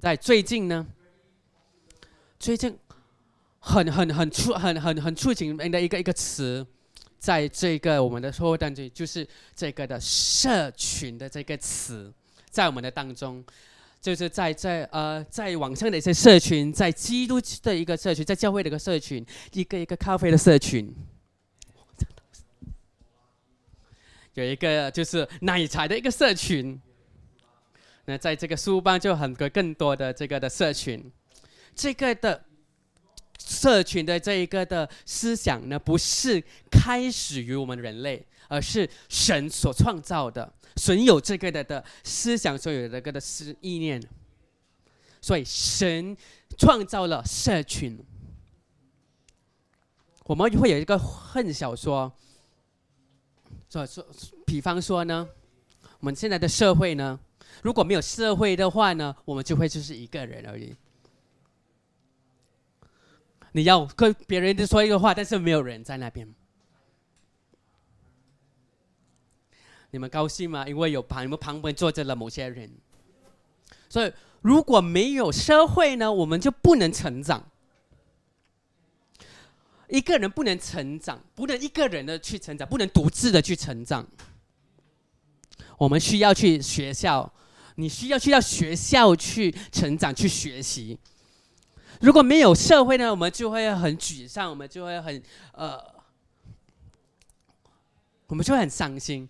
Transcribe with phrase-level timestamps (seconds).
[0.00, 0.84] 在最近呢，
[2.38, 2.76] 最近
[3.60, 6.66] 很很很出很很很出名的一个一个词，
[7.20, 12.12] 在这个我们的社会当中，就是这个的社群的这个词，
[12.50, 13.42] 在我们的当中，
[14.00, 20.92] 就是在在呃在网上的一些社群，在基督的一个社群，在教会的一个社群，一个一个咖啡的社群，
[24.34, 26.80] 有一个就是奶茶的一个社群。
[28.06, 31.10] 那在这个书班就很多更多的这个的社群，
[31.74, 32.44] 这个的
[33.38, 44.02] 社群的这一个的思想呢，不是开始于我们人类，而是神所创造的，神有这个的的思想，所有这个的思意念，
[45.22, 46.14] 所以神
[46.58, 47.98] 创造了社群。
[50.24, 52.12] 我们会有一个恨小说，
[53.70, 54.06] 说说，
[54.44, 55.26] 比方说呢，
[56.00, 57.18] 我们现在的社会呢。
[57.62, 60.74] 如果没有社会的话呢，我们就会就是一个人而已。
[63.52, 66.28] 你要跟别人说一个话，但是没有人在那边，
[69.92, 70.66] 你们高兴吗？
[70.66, 72.68] 因为有旁，你们旁边坐着了某些人。
[73.88, 77.48] 所以如果没有社会呢，我们就不能成长。
[79.88, 84.04] 一个人不能成长，不能一个人的去成长，不能独自的去成长。
[85.78, 87.32] 我们需要去学校。
[87.76, 90.98] 你需要去到学校去成长、去学习。
[92.00, 95.22] 如果没有社会呢，我们就会很沮丧，我们就会很
[95.52, 95.80] 呃，
[98.26, 99.28] 我们就会很伤心。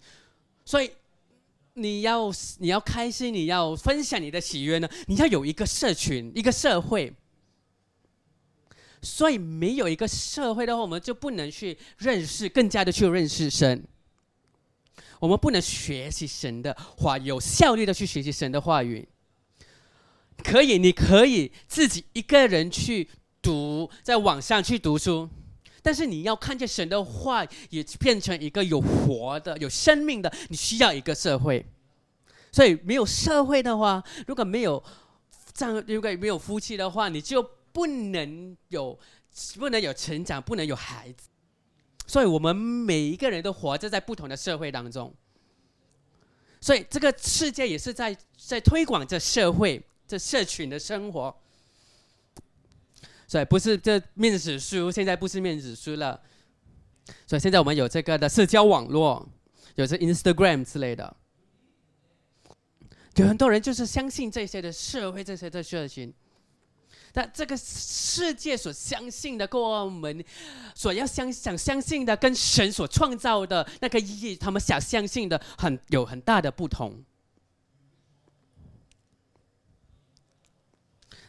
[0.65, 0.91] 所以
[1.75, 7.13] 你要你要开心，你要分享你的喜悦呢，你要有一个社群、一个社会。
[9.03, 13.85] 所以没有一个社会的话，我们就不能去认识，更加的去认识神。
[15.21, 19.09] 我们不能学习神的话，有效率的去学习神的话语。
[20.43, 23.09] 可以，你可以自己一个人去
[23.41, 25.29] 读，在网上去读书，
[25.81, 31.65] 但是你要看见神的话也变成一个有活的、有生命的，你需要一个社会。
[32.51, 34.83] 所以，没有社会的话，如果没有
[35.53, 38.99] 这样，如果没有夫妻的话，你就不能有，
[39.57, 41.29] 不能有成长，不能有孩子。
[42.07, 45.13] 所以我们每一个人都活着在不同的社会当中，
[46.61, 51.35] 所以这个世界也是在在推广这社会、这社群的生活。
[53.27, 56.21] 所以不是这面子书，现在不是面子书了。
[57.27, 59.27] 所以现在我们有这个的社交网络，
[59.75, 61.17] 有这 Instagram 之类的，
[63.17, 66.13] 有很多人就是相信这些的社会、这些的社群。
[67.17, 70.25] 但这个世界所相信的，跟我们
[70.75, 77.05] 所要相想相信的，跟神所创造的那个意义，他们想相信的很有很大的不同。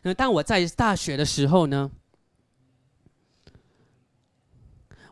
[0.02, 1.92] 那当我在大学的时候呢，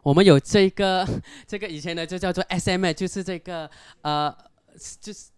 [0.02, 1.08] 我们有这个
[1.46, 3.70] 这个以前呢就叫做 S M A，就是这个
[4.02, 4.36] 呃，
[5.00, 5.33] 就是。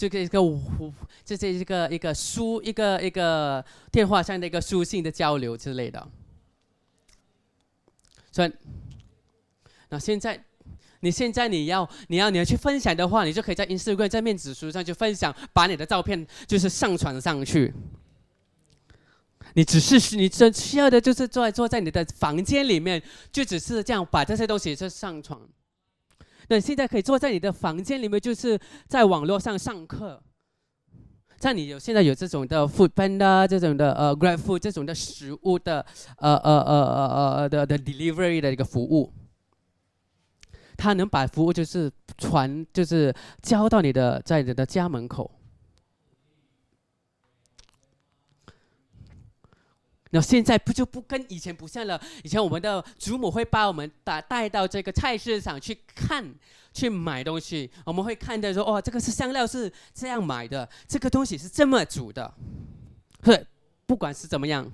[0.00, 0.90] 这个一个无，
[1.26, 3.62] 这是一个一个书，一个一个
[3.92, 6.08] 电话上的一个书信的交流之类的。
[8.32, 8.50] 所以，
[9.90, 10.42] 那现在，
[11.00, 17.74] 你现在你要你要你要去分享的话，你就可以在 Instagram 在面子书上去分享，把你的照片就是上传上去。
[19.52, 25.38] 你只是你只需要的就是坐坐在你的房间里面，就只是这样把这些东西就上传。
[26.50, 30.20] 那现在可以坐在你的房间里面，就是在网络上上课。
[31.38, 35.86] 像你有现在有这种的 food panda 这种的呃 grab food 这种的食物的
[36.18, 39.12] 呃呃呃呃呃的的 delivery 的一个服务，
[40.76, 45.30] 他能把服务就是传就是交到你的在你的家门口。
[50.12, 52.00] 那现在不就不跟以前不像了？
[52.24, 56.34] 以前我们的祖母会把我们带带到这个菜市场去看、
[56.72, 57.70] 去买东西。
[57.86, 62.34] 我们会看到说：“哦，这个是香料是这样买的，这个东西是这么煮的。”
[63.22, 63.46] 是，
[63.86, 64.68] 不管是怎么样，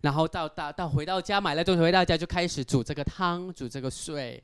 [0.00, 4.42] 然后到到到回到家买了东西回到家就开始煮这个汤、煮这个水，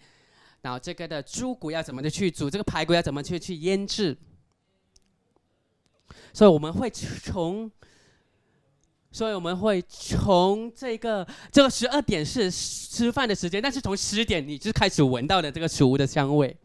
[0.61, 4.15] 然后这个的猪骨要怎么的去煮，这个排骨要怎么去去腌制。
[6.35, 7.73] 所以我们会从。
[9.15, 16.57] 所以我们会从这个这个十二点是吃饭的时间，但是从十点你就开始闻到的这个食物的香味，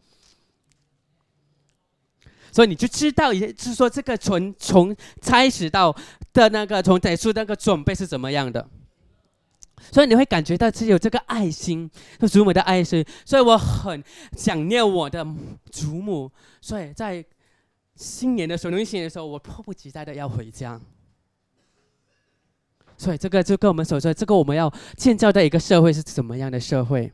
[2.50, 5.96] 所以你就知道，也是说这个从从开始到
[6.32, 8.68] 的那个从结束那个准备是怎么样的，
[9.92, 11.88] 所以你会感觉到只有这个爱心，
[12.28, 14.02] 祖母的爱心，所以我很
[14.36, 15.24] 想念我的
[15.70, 17.24] 祖母，所以在。
[17.96, 20.80] 新年的时候，农历新年的时候，我迫不及待的要回家。
[23.00, 27.10] 所以这个就跟我们所说，这个我们要建造的一个社会是怎么样的社会？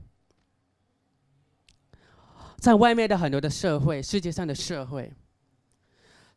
[2.59, 5.13] 在外面的很多的社会，世界上的社会，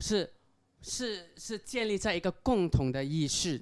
[0.01, 0.31] 是
[0.83, 3.59] 是是建立在一个共同的意识。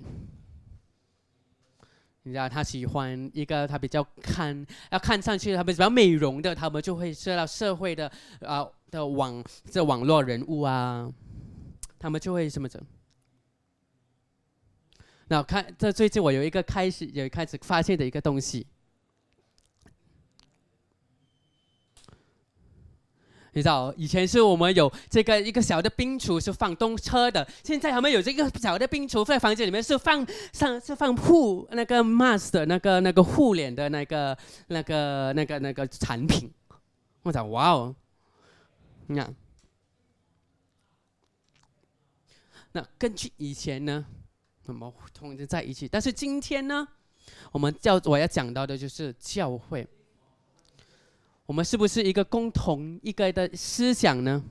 [2.23, 8.11] 你知道，他喜欢一个他比较看要看上去他们比较美容的，他们就会受到社会的
[8.41, 9.41] 啊的网
[9.71, 11.09] 这网络人物啊，
[11.97, 12.77] 他们就会什么着。
[15.29, 18.65] 那看，这最近我有一个开始，有开始发现的一个东西。
[23.51, 34.37] 你知道，以前是我们有这个一个小的冰橱是放冬车的，现在他们有这个小的冰橱在房间里面是放上是放护那个 mask 的那个那个护脸的那个
[34.67, 36.49] 那个那个那个产品。
[37.23, 37.95] 我讲哇哦，
[39.07, 39.35] 你看，
[42.71, 44.05] 那根据以前呢？
[44.67, 46.85] 怎么同时在一起，但是今天呢，
[47.53, 49.87] 我们教我要讲到的就是教会。
[51.45, 54.43] 我们是不是一个共同一个的思想呢？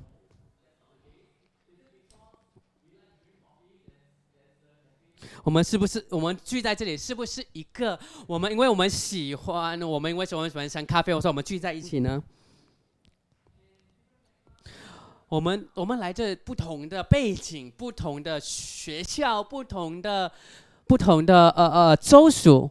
[5.44, 8.50] 我们是不是我们聚在这里，是不是一个我们？
[8.50, 11.12] 因为我们喜欢，我们因为什么喜欢像咖啡？
[11.12, 12.24] 我说我们聚在一起呢？
[15.28, 20.30] 我们我们来自不同的背景、不同的学校、不同的
[20.86, 22.70] 不同的呃呃州属。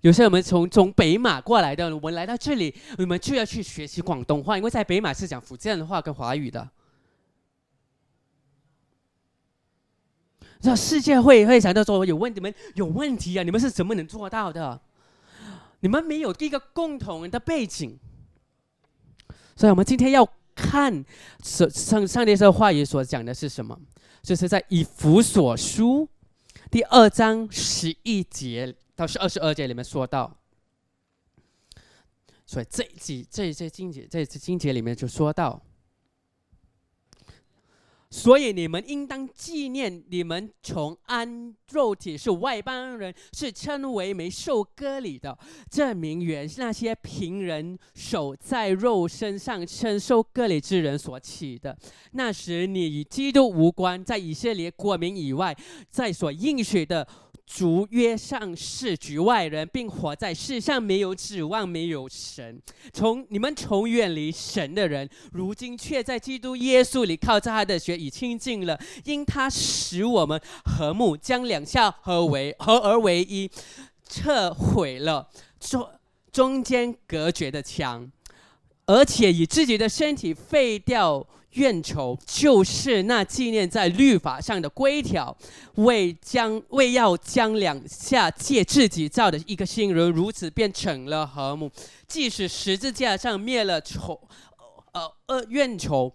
[0.00, 6.68] 有些我们从从北马过来的，我们来到这里，我们就要去学习广东话，因为在北马是讲福建话跟华语的。
[10.60, 13.42] 这世界会会想到说有问你们有问题啊？
[13.44, 14.80] 你们是怎么能做到的？
[15.80, 17.96] 你们没有一个共同的背景。
[19.56, 21.04] 所以，我们今天要看
[21.42, 23.78] 上上上帝这话语所讲的是什么？
[24.22, 26.08] 就是在以弗所书
[26.70, 30.36] 第二章十一节到是二十二节里面说到。
[32.46, 35.60] 所以这几这些经节这一次经节里面就说到。
[38.16, 45.36] 所以你们应当纪念，你们从安肉体是外邦人，是称为没受割礼的，
[45.68, 51.76] 这名原是那些平人手在肉身上称受割礼之人所起的。
[52.12, 55.54] 那时你与基督无关，在以色列国民以外，
[55.90, 57.04] 在所应许的。
[57.46, 62.60] 逐约上是局外人，并活在世上没有指望，没有神。
[62.92, 73.50] 从你们从远离神的人，如今却在基督耶稣里靠着他的血已亲近了，因他使我们和睦，将两下合为合而为一，
[74.08, 75.28] 撤毁了
[75.60, 75.88] 中
[76.32, 78.10] 中间隔绝的墙，
[78.86, 81.26] 而且以自己的身体废掉。
[81.54, 85.36] 怨仇就是那纪念在律法上的规条，
[85.76, 91.70] 为将为要将两下借自己造的一个新人，如此变成了和睦。
[92.06, 94.20] 即使十字架上灭了仇，
[94.92, 96.12] 呃呃怨仇，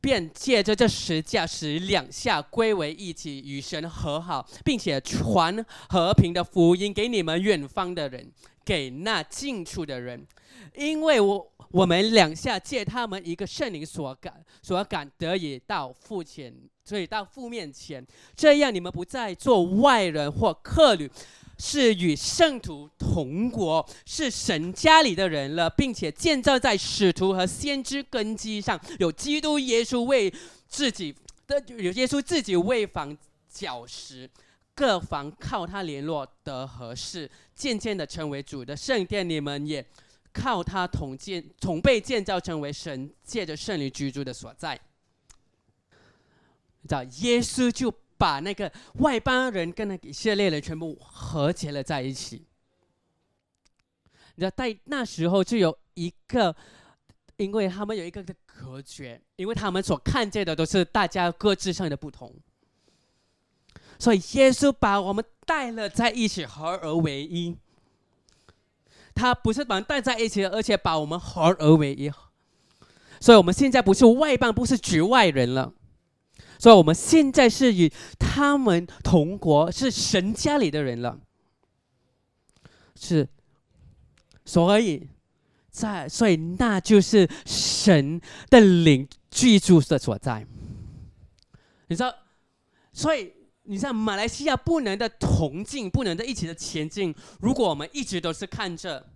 [0.00, 8.30] 便借着这十架使两下归为一体，与神和好，并且传和平的福音给你们远方的人，
[8.64, 10.26] 给那近处的人，
[10.74, 11.52] 因为我。
[11.72, 16.52] 我们两下借他们一个圣灵所感所感得以到父前，
[16.84, 18.04] 所以到父面前，
[18.34, 21.08] 这样你们不再做外人或客旅，
[21.60, 30.32] 是与圣徒同国，是神家里的人了，并且建造在使徒和先知根基上，有基督耶稣为
[30.66, 31.14] 自己
[31.46, 33.14] 的有耶稣自己为房
[33.48, 34.28] 脚石，
[34.74, 39.84] 各房靠他联络得合适，渐渐的成为主的圣殿，你们也。
[40.32, 44.78] 靠他同建，同被建造成为神借着圣灵居住的所在。
[46.82, 52.46] 你知道，耶稣就把那个外邦人跟那以色列人全部合结了在一起。
[54.34, 56.54] 你知道，在那时候就有一个，
[57.38, 62.34] 因为他们有一个的隔绝，因为他们所看见的都是大家各自上的不同，
[63.98, 67.56] 所以耶稣把我们带了在一起，合而为一。
[69.14, 72.10] 他不是把人带在一起，而且把我们合而为一，
[73.18, 75.72] 所以我们现在不是外邦，不是局外人了，
[76.60, 81.18] 所以我们现在是与他们同国，是神家里的人了，
[82.94, 83.26] 是，
[84.44, 85.08] 所以，
[85.70, 90.46] 在所以那就是神的灵居住的所在。
[91.88, 92.14] 你知道，
[92.92, 93.32] 所以。
[93.64, 97.14] 你像马来西亚不能的同进，不能的一起的前进。
[97.40, 99.12] 如果我们一直都是看着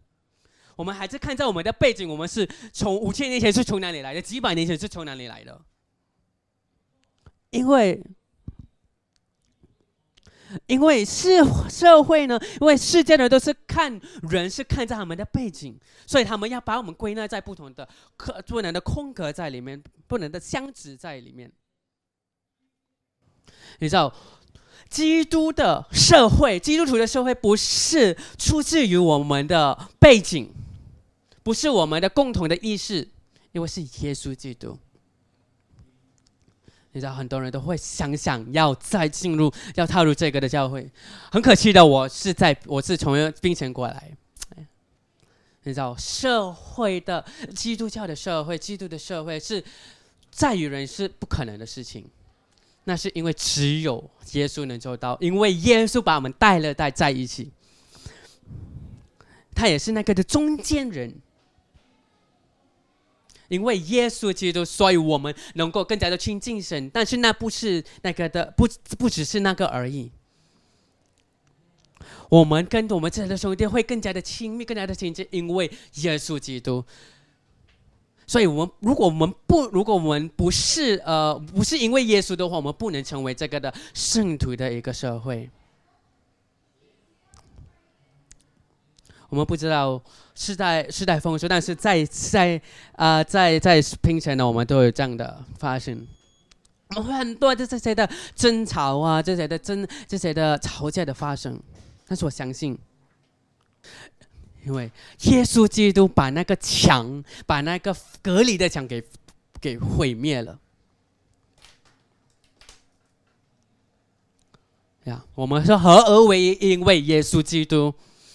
[0.76, 5.60] 我们还是看在我们的背景，我们是从五千年前是从哪里来的，几百年前是从哪里来的？
[7.54, 8.04] 因为，
[10.66, 21.52] 因为社社会呢，因为世界呢都是看人是看在他们的背景，所以他们要把我们归纳在不同的可不能的空格在里面，不能的相值在里面。
[23.78, 24.12] 你知道？
[24.90, 30.52] 基督的社会，基督徒的社会不是出自于我们的背景，
[31.42, 33.08] 不是我们的共同的意识，
[33.52, 34.76] 因为是耶稣基督。
[36.94, 40.88] 你知道，很多人都会想想要再进入，要踏入这个的教会。
[41.28, 44.16] 很可惜的，我是在我是从冰城过来。
[45.64, 49.62] 你知道，社会的基督教的社会，基督的社会是
[50.30, 52.06] 在于人是不可能的事情。
[52.84, 57.50] 那是因为只有耶稣能做到，因为耶稣把我们带了带在一起，
[59.52, 61.12] 他也是那个的中间人。
[63.48, 66.90] 因为耶稣基督，所以我们能够更加的亲近神。
[66.90, 68.66] 但是那不是那个的，不
[68.98, 70.10] 不只是那个而已。
[72.30, 76.84] 我们跟我们这里的兄弟会更加的亲密，更加的亲近，因为耶稣基督。
[78.26, 85.50] 所以，我们如果我们不，如果我们不是呃，不是因为耶稣的话，我们不能成为这个的圣徒的一个社会。
[89.28, 90.00] 我们不知道
[90.34, 92.60] 世代世代丰收，但是在在
[92.96, 96.06] 啊，在在平前呢，我们都有这样的发生。
[96.96, 101.58] 我们会很多这这些的争吵啊，这些的争这些的吵架的发生，
[102.06, 102.78] 但是我相信。
[104.64, 104.90] 因为
[105.24, 109.04] 耶稣基督把那个墙，把那个隔离的墙给
[109.60, 110.58] 给毁灭了。
[115.04, 117.92] 呀，我们说合而为一，因为耶稣基督，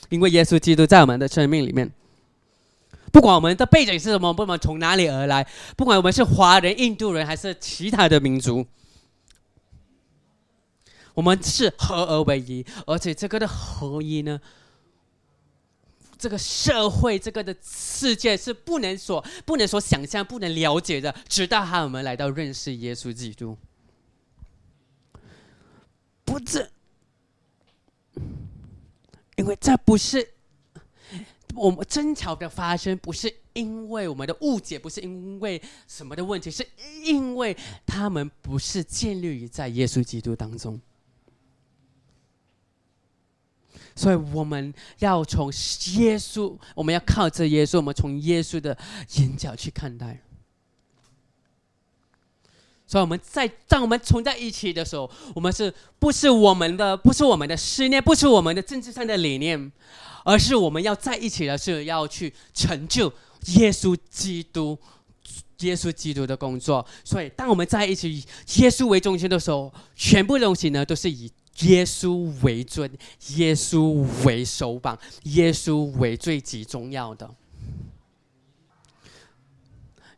[0.10, 1.92] 因为耶稣基督在我们的生命里面。
[3.12, 8.68] 不管我们的背景是什么，不管从哪里而来，不管我们是华人、印度人还是其他的民族，
[11.16, 14.40] 我们是合而为一，而且这个的合一呢？
[16.20, 23.58] 这个社会，这个的世界是不能说、不能说想象、不能了解的，直到他们来到认识耶稣基督。
[26.26, 26.70] 不这，
[29.40, 30.30] 因为这不是
[31.56, 36.68] 我们争吵的发生，不是因为我们的误解，不是因为什么的问题，是
[37.06, 37.56] 因为
[37.86, 40.78] 他们不是建立于在耶稣基督当中。
[43.96, 45.48] 所以我们要从
[45.94, 48.78] 耶稣，我们要靠着耶稣，我们从耶稣的
[49.16, 50.22] 眼角去看待。
[52.90, 59.72] 所以我们在当我们存在一起的时候，我们是不是我们的不是我们的思念，不是我们的政治上的理念，
[60.26, 63.14] 而是我们要在一起的是要去成就
[63.60, 64.76] 耶稣基督、
[65.60, 66.84] 耶稣基督的工作。
[67.04, 68.26] 所以当我们在一起，
[68.58, 71.32] 耶稣为中心的时候，全部东西呢都是以。
[71.64, 72.90] 耶稣为尊，
[73.36, 77.30] 耶稣为首榜，耶稣为最极重要的。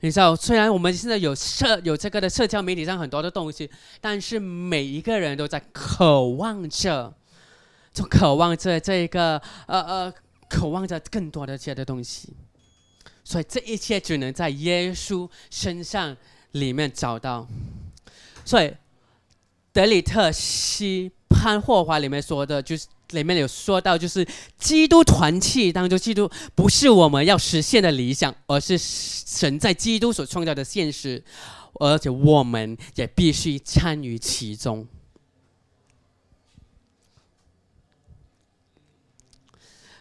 [0.02, 7.14] 你知道，虽然我们现在有社有这个的社交媒体上很多的东西，但是每一个人都在渴望着，
[7.94, 10.14] 就渴望着这一个呃呃，
[10.50, 12.34] 渴望着更多的这些的东西。
[13.24, 16.18] 所以这一切只能在耶稣身上
[16.54, 17.48] 里面找到。
[18.44, 18.74] 所以
[19.72, 21.12] 德里特西。
[21.42, 24.24] 看霍华里面说的，就是里面有说到，就是
[24.60, 31.24] 基督团契当中，基督不是我们要实现的理想，而是神在基督所创造的现实，
[31.80, 34.88] 而且我们也必须参与其中。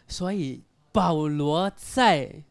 [0.07, 0.61] 所以
[0.93, 2.43] 保罗在，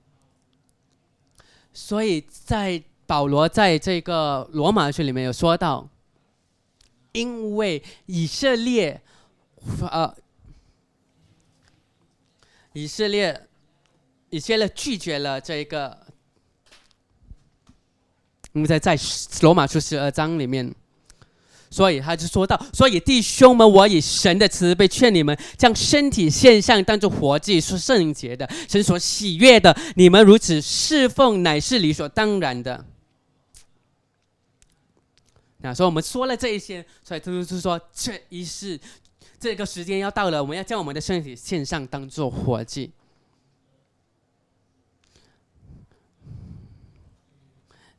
[1.72, 5.88] 所以在保罗在这个罗马书里面有说到。
[7.12, 9.01] 因为以色列，
[9.82, 10.16] 呃，
[12.74, 13.48] 以色列，
[14.30, 16.06] 以色列拒绝了这个，
[18.54, 18.98] 我们在在
[19.42, 20.74] 罗马书十二章里面，
[21.72, 29.75] 所以他就说到：，所以弟兄们，我以神的慈悲劝你们，将身体献上，当作活祭，是圣洁的，神所喜悦的。
[29.96, 32.86] 你们如此侍奉，乃是理所当然的。
[35.62, 38.80] 那所以我们说了这一些，所以就是说，这一世
[39.39, 42.92] 这个时间要到了，我们要将我们的身体献上，当做活祭。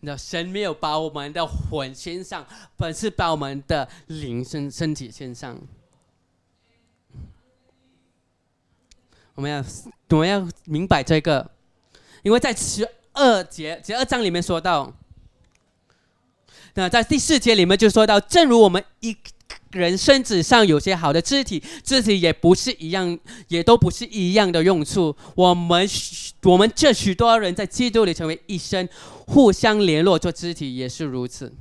[0.02, 2.46] 你知道，神没有把我们的魂献上，
[2.78, 5.60] 本是把我们的灵身身体献上。
[9.34, 9.62] 我们要
[10.08, 11.50] 我们要明白这个，
[12.22, 14.90] 因为在十二节十二章里面说到，
[16.80, 19.14] 那在第四节里面就说到，正如我们一
[19.72, 23.18] 人身子上有些好的肢体，肢体也不是一样，
[23.48, 25.14] 也都不是一样的用处。
[25.34, 25.86] 我们
[26.44, 28.88] 我们这许多人在基督里成为一生，
[29.26, 31.52] 互相联络做肢体也是如此。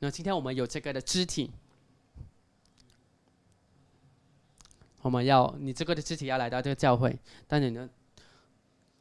[0.00, 1.50] 那今天我们有这个的肢体，
[5.00, 7.18] 我们要你这个的肢体要来到这个教会，
[7.48, 7.88] 但你呢？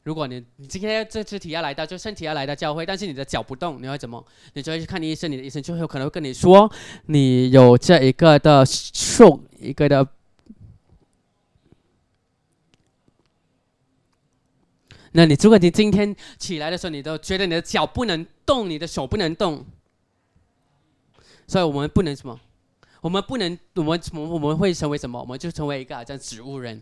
[0.03, 4.25] 如果你你今天这肢体要来到，就身体要来到教会，但是你的脚不动，你会怎么？
[4.53, 6.71] 你就会去看医生，你的医生就会有可能会跟你说，
[7.05, 10.07] 你有这一个的受一个的。
[15.11, 19.63] 那你如果你今天起来的时候，你都觉得你的脚不能动，你的手不能动，
[21.45, 22.39] 所以我们不能什么？
[23.01, 25.19] 我们不能，我们我我们会成为什么？
[25.19, 26.81] 我们就成为一个好像植物人。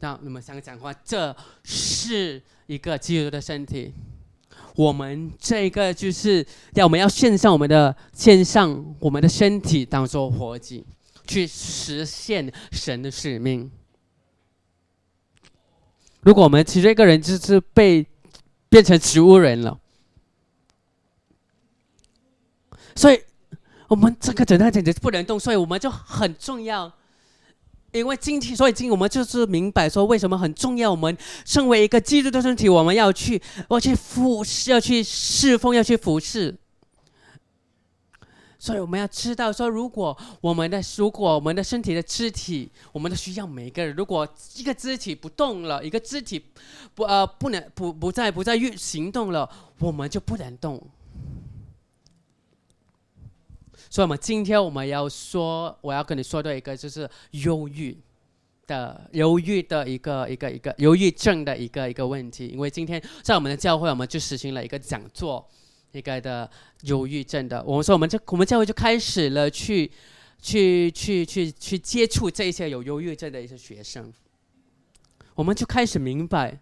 [0.00, 3.92] 那你们想讲话，这是一个基督的身体。
[4.76, 10.86] 我们这个就是要我们要献上我们的献上我们的身体当做活祭，
[11.26, 13.68] 去实现神的使命。
[16.20, 18.06] 如果我们其实一个人就是被
[18.68, 19.80] 变成植物人了，
[22.94, 23.20] 所以
[23.88, 26.92] 我们这个整个简直不能动，所以我们就很重要。
[27.92, 30.90] 因为今天，所以今我们就是明白说，为什么很重要。
[30.90, 33.40] 我们身为一个基督的身体，我们要去，
[33.70, 36.54] 要去服侍，要去侍奉，要去服侍。
[38.58, 46.44] 所以我们要知道说，如果我们的，如果我们的身体的肢体，我们的需要每个人，如果一个肢体不动了，一个肢体
[46.94, 50.82] 不呃不能不不再不再运行动了，我们就不能动。
[53.90, 57.96] 所以，我们今天我们要说，我要跟你说的一个就是忧郁
[58.66, 62.48] 的忧郁的一个一个一个忧郁症的一个一个问题。
[62.48, 65.48] 因为今天在我们的教会，我们就实行了一个讲座，
[65.92, 66.50] 一个的
[66.82, 67.62] 忧郁症的。
[67.64, 69.90] 我们说，我们这我们教会就开始了去
[70.40, 74.12] 去去去去接触这些有忧郁症的一些学生，
[75.34, 76.60] 我们就开始明白。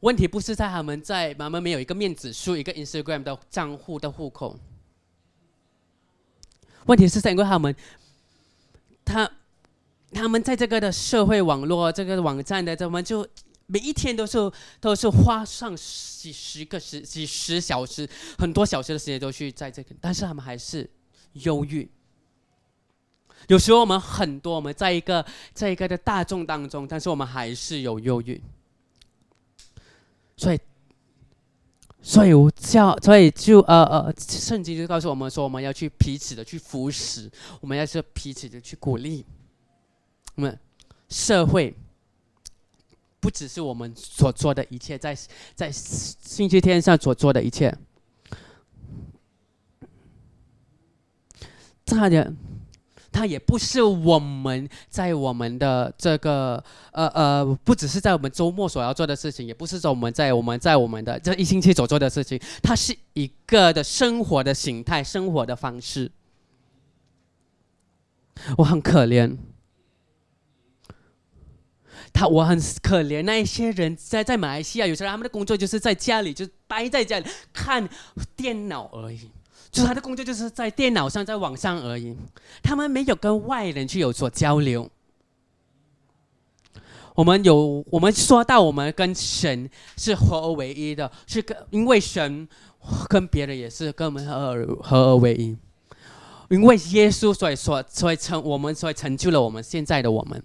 [0.00, 4.58] 问题不是在他们在他们没有一个面子书、一个 Instagram 的账户的户口。
[6.84, 7.74] 问题是在因为他们，
[9.04, 9.28] 他
[10.12, 13.26] 他们在这个的社会网络、这个网站的，他们就
[13.66, 20.88] 每一天都是都是花上几十个时、几十小时、很多小时的时间都去在这个，但是他们还是
[21.32, 21.88] 忧郁。
[23.48, 28.40] 有时候我们很多我们在一个在一个的大众当中，但是我们还是有忧郁。
[30.36, 30.60] 所以，
[32.02, 39.24] 所以我叫，所以就呃呃，圣经就告诉我们说，我们要去彼此的去扶持，我们要去彼此的去鼓励。
[40.34, 40.58] 我们
[41.08, 41.74] 社会
[43.18, 45.16] 不只是我们所做的一切，在
[45.54, 47.74] 在星期天上所做的一切，
[51.86, 52.36] 差点。
[53.16, 66.12] 它也不是我们在我们的这个呃呃，不只是在我们周末所要做的事情，也不是说我们在我们在我们的这一星期所做的事情，它是一个的生活的形态，生活的方式。
[68.58, 69.34] 我很可怜，
[72.12, 77.88] 他我很可怜那一些人在在马来西亚，有时候他们的工作就是在家里就待在家里看
[78.36, 79.30] 电脑而已。
[79.76, 82.16] 就是他的工作就是在电脑上，在网上而已，
[82.62, 84.90] 他们没有跟外人去有所交流。
[87.14, 92.48] 我们有，我们说到我们跟神是合而为一的，是跟因为神
[93.08, 95.54] 跟别人也是跟我们合而合而为一，
[96.48, 100.42] 因为耶稣所以说所以成我们所以成就了我们现在的我们。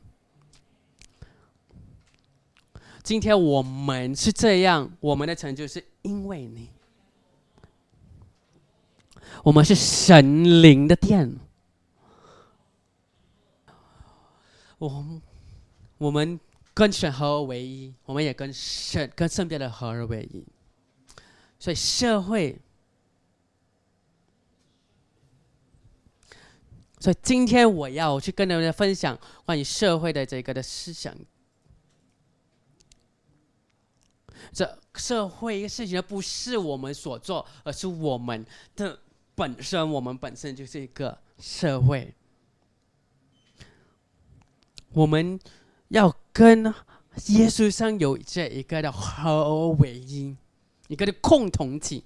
[3.02, 6.68] 今天我们是这样，我们的成就是因为你。
[9.44, 11.36] 我们是神灵的殿，
[14.78, 15.22] 我
[15.98, 16.40] 我们
[16.76, 20.46] 跟神合而为一，我们也跟神跟圣殿的合而为一，
[21.58, 22.62] 所以社会，
[27.00, 31.18] 所以今天我要去跟大家分享关于社会的这个的思想，
[34.54, 39.00] 这社会事情不是我们所做，而是我们的。
[39.42, 42.14] 本身我们本身就是一个社会，
[44.94, 45.40] 我们
[45.88, 46.64] 要跟
[47.30, 50.38] 耶稣上有这一个的合为一，
[50.90, 52.04] 一个的共同体。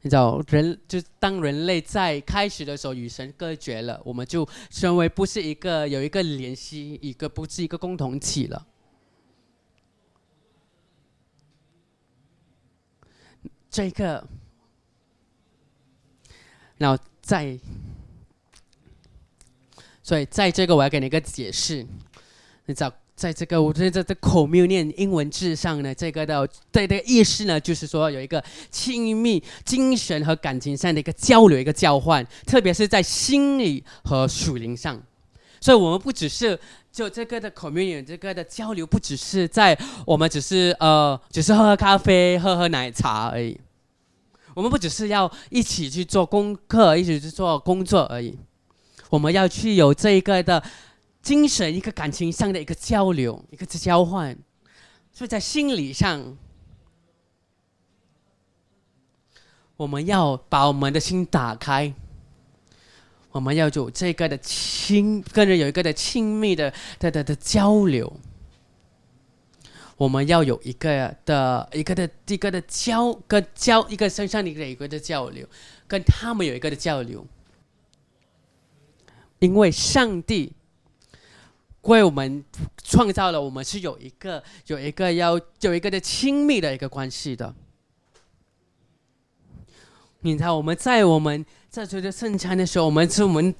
[0.00, 8.66] 你知道，人就当人类在开始的时候与神隔绝了，我们就成为不是一个有一个联系，一个不是一个共同体了。
[13.78, 14.26] 这个，
[16.78, 17.56] 然后在，
[20.02, 21.86] 所以在这个我要给你一个解释，
[22.66, 22.92] 你知道。
[23.14, 35.00] 在这个，我觉得在这口谬念英文字上呢，这个的对的意思呢，就是说有一个亲密精神和感情上的一个交流、一个交换，特别是在心理和属灵上。
[35.60, 36.56] 所以，我们不只是
[36.92, 43.58] 就这个的口谬念，这个的交流，不只是在我们只是呃，只是喝喝咖啡、喝喝奶茶而已。
[44.58, 48.36] 我们不只是要一起去做功课、一起去做工作而已，
[49.08, 50.60] 我们要去有这一个的。
[51.20, 54.34] 精神一个感情上的一个交流，一个交换，
[55.12, 56.38] 所以在心理上，
[59.76, 61.92] 我们要把我们的心打开，
[63.32, 68.10] 我们要有这个的亲，跟人有一个的亲密的的的的交流，
[69.98, 75.46] 我们要有一个的一个的一个的交跟交一个身上的一个的交流，
[75.86, 77.26] 跟他们有一个的交流，
[79.40, 80.54] 因为上帝。
[81.82, 82.44] 为我们
[82.84, 87.54] 创造了，我们是有一个有一个要有一个的亲密的一个关系的。
[90.20, 93.54] 你知道，我们在我们在做这圣餐的时候，我们是我们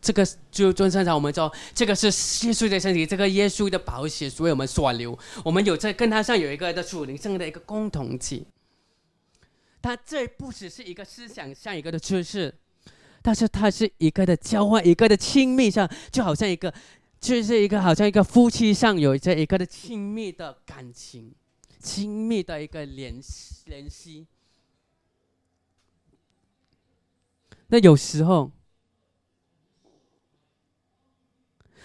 [0.00, 5.18] 这个就做圣餐，我们说这个是耶稣的身体，这个耶稣的宝血所以我们所流。
[5.44, 8.46] 我们有在跟他上有一个的属灵上的一个共同体。
[9.82, 12.54] 他这不只是一个思想上一个的知识，
[13.22, 16.72] 但是它是一个的交换，一个的亲密上，就好像一个。
[17.20, 21.34] 就是一个好像一个夫妻上有这一个的亲密的感情，
[21.78, 23.20] 亲密的一个联
[23.66, 24.26] 联系。
[27.66, 28.50] 那有时候，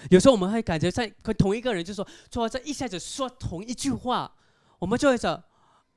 [0.09, 4.31] 有时候我们会感觉在跟同一个人，就说说这一下子说同一句话，
[4.79, 5.43] 我们就会想，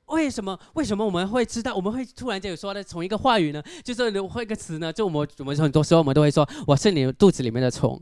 [0.07, 0.59] 为什么？
[0.73, 1.75] 为什么我们会知道？
[1.75, 3.63] 我们会突然间有说的同一个话语呢？
[3.83, 4.91] 就是会一个词呢？
[4.91, 8.01] 就我们我们很多时候我们都会说，我是你肚子里面的虫。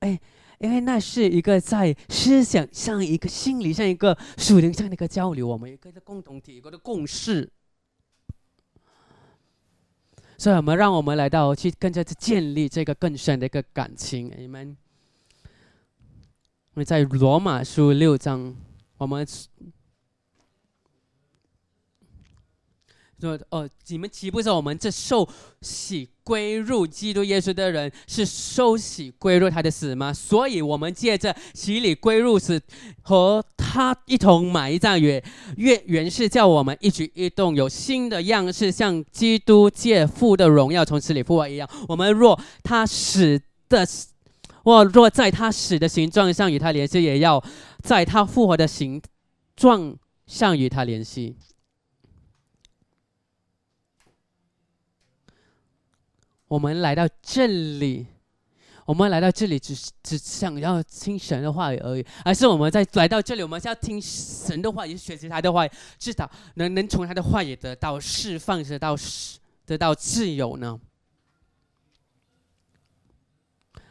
[0.00, 0.18] 哎，
[0.58, 7.50] 因为那是一个在思想上、一个心理上、一个属灵上的一个交流，我们一个的共同体、一个的共识。
[10.40, 14.32] 所以，我们让我们来到去更加去建立这个更深的一个感情。
[14.38, 14.74] 你们，
[16.72, 18.56] 我们在罗马书六章，
[18.96, 19.26] 我们。
[23.20, 25.28] 说哦，你们岂不知道我们这受
[25.60, 30.12] 洗归入基督耶稣的人是受洗归入他的死吗？
[30.12, 32.60] 所以，我们借着洗礼归入死，
[33.02, 35.22] 和他一同埋葬，也
[35.56, 41.68] 原原是叫我们一举一动有新的样式，像基督借父的荣耀从死里复活一样。
[41.88, 43.86] 我们若他死的，
[44.64, 47.42] 或若在他死的形状上与他联系，也要
[47.82, 49.02] 在他复活的形
[49.56, 51.36] 状上与他联系。
[56.50, 58.04] 我们来到这里，
[58.84, 68.96] 我们来到这里只只想要听神的话语而已，而是我们在来到这里，我们是要听神的话语，学习他的话语，至少能能从他的话语得到释放，得到
[69.64, 70.80] 得到自由呢。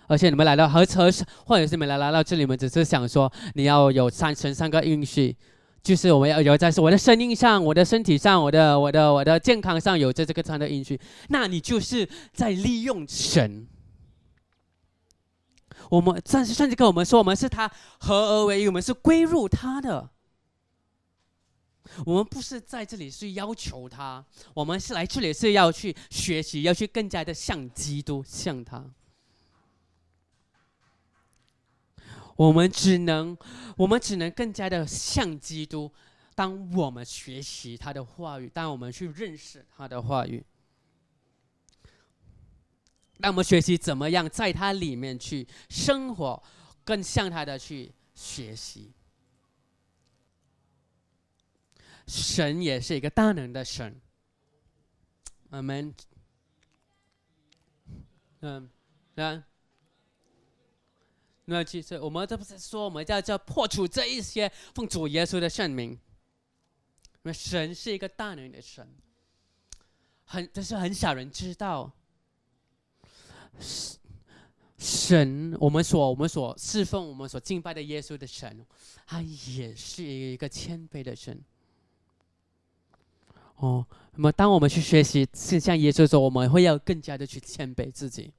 [0.08, 1.10] 而且你们来到和和
[1.46, 5.34] 或者是你们来来到这里，你们只是想说你要有三成三个允许。
[5.82, 10.98] 就是我们要有在我的生命上、我的身体上、我的、我的、我的健康上有着这个这样的因素，
[11.30, 13.68] 那你就是在利用神。
[15.90, 20.10] 我们甚至甚至跟我们说，我们是他合而为一，我们是归入他的。
[22.06, 28.86] 我们不是在这里是要求他，我们是来这里是要去学习，要去更加的像基督，像他。
[32.40, 33.38] 我们只能，
[33.76, 35.92] 我们只能更加的像基督。
[36.34, 40.42] 当我们学习他的话语，当我们去认识他的话语，
[43.20, 46.42] 当我们学习怎么样在他里面去生活，
[46.86, 48.94] 更像他的去学习。
[52.08, 54.00] 神也是一个大能的神。
[55.50, 55.94] 我们，
[58.40, 58.70] 嗯，
[59.16, 59.44] 嗯。
[61.50, 65.98] 那其实我们这不是说我们要叫破除这一些奉主耶稣的圣名。
[67.24, 68.88] 那神是一个大能的神，
[70.24, 71.92] 很但是很少人知道。
[74.78, 78.66] 神，我们所我们所侍奉、我们所敬拜的耶稣的神，
[79.06, 81.44] 他也是一个谦卑的神。
[83.58, 88.32] 哦，那么当我们去学习是像耶稣说，我们会要更加的去谦卑自己。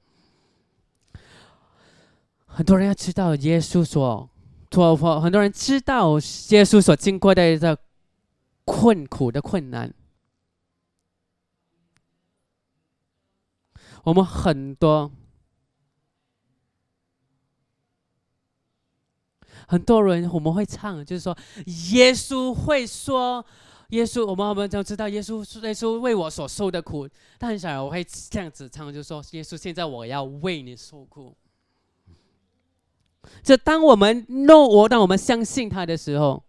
[2.53, 4.29] 很多人要知道耶稣所，
[4.69, 6.15] 托付，很多人知道
[6.49, 7.77] 耶稣所经过的一个
[8.65, 9.93] 困苦的困难。
[14.03, 15.11] 我们很多
[19.67, 21.37] 很多人我们会唱，就是说
[21.91, 23.45] 耶稣会说。
[23.91, 27.05] 耶稣，我们我们都知道耶稣，耶稣为我所受的苦，
[27.37, 31.35] 但很少人会这样子唱，就说耶稣，现在我要为你受苦。
[33.43, 36.43] 就当我们 know 我，当我们相信他的时候，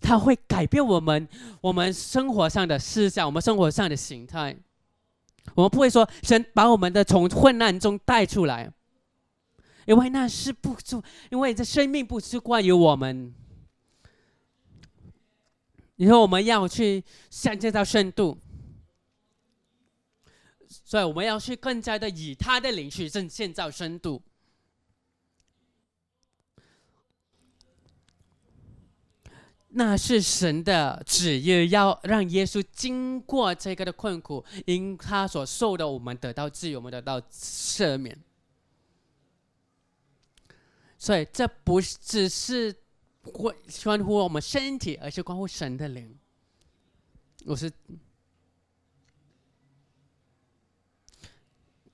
[0.00, 1.28] 他会改变我们
[1.60, 4.56] 我们生活上的思想，我们生活上的形态。
[5.54, 8.70] 我们不会说神把我们的从混乱中带出来，
[9.86, 13.32] 因为那是不足，因为这生命不是关于我们。
[15.96, 18.36] 以后我们要去向建造深度，
[20.68, 24.20] 所以我们要去更加的以他的灵去正建造深度。
[29.76, 38.18] 那是神的旨意，要让耶稣经过这个的困苦，因他所受的，我们得到自由，我们得到赦免。
[40.98, 42.74] 所以这不只是。
[43.32, 46.16] 关关乎我们身体，而是关乎神的灵。
[47.44, 47.68] 我是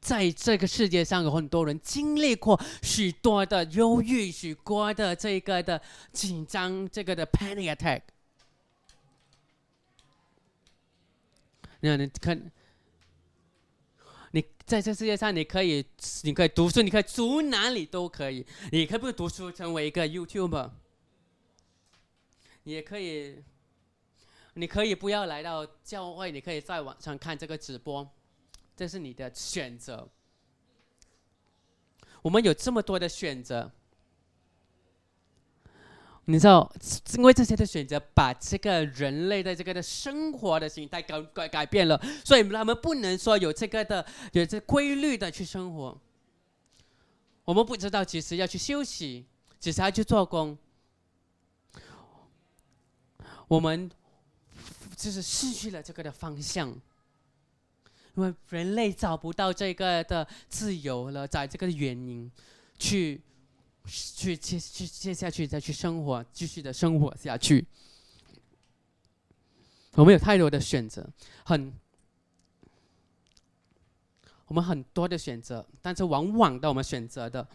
[0.03, 5.81] 在这个世界上有很多人经历过许多的忧郁，许多的这个的
[6.13, 8.03] 紧张，这个的 panic attack。
[11.79, 12.53] 你看，你看，
[14.33, 15.87] 你在这世界上，你可以，
[16.25, 18.45] 你可以读书，你可以读哪里都可以。
[18.73, 20.71] 你可不可以读书，成为一个 YouTuber？
[22.65, 23.41] 也可以，
[24.55, 28.09] 你可以不要来到教会，你可以在网上看这个直播，
[28.77, 30.09] 这是你的选择。
[32.23, 33.73] 我们有这么多的选择，
[36.27, 36.73] 你知道，
[37.17, 46.01] 因为这些的选择，把这个人类的这个的生活的形态改改改变了，所以他们不能说有这个的有这规律的去生活。
[47.45, 49.27] 我们不知道几时要去休息，
[49.59, 50.57] 几时要去做工。
[53.49, 53.91] 我们
[54.97, 56.73] 就是失去了这个的方向，
[58.15, 62.31] 因为人类找不到这个的自由了，在这个原因，
[62.79, 63.21] 去
[63.87, 67.67] 去接去接下去再去生活，继续的生活下去。
[69.93, 71.09] 我们有太多的选择，
[71.45, 71.73] 很
[74.47, 77.47] 我们很多的选择，但是往往的我们选择的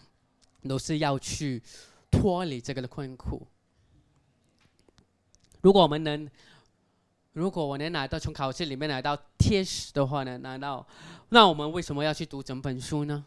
[0.67, 1.61] 都是要去
[2.09, 3.45] 脱离这个的困苦。
[5.61, 6.27] 如果我们能，
[7.38, 10.39] 如果我能拿到从考试里面拿到贴士的话呢？
[10.39, 10.84] 拿到，
[11.30, 13.23] 那我们为什么要去读整本书呢？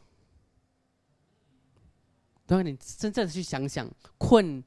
[2.44, 4.64] 当你真正的去想想，困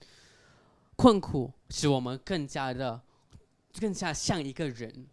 [0.96, 3.02] 困苦使我们更加的，
[3.82, 5.08] 更加像一个人。